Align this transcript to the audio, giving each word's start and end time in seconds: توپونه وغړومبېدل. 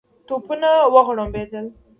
توپونه 0.27 0.69
وغړومبېدل. 0.93 1.65